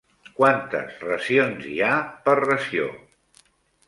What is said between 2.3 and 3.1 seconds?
ració?